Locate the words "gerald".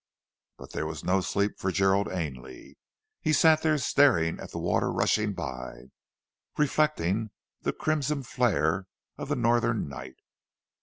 1.71-2.09